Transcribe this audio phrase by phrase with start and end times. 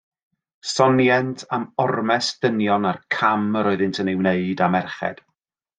[0.69, 5.23] Sonient am ormes dynion a'r cam yr oeddynt yn ei wneud â merched.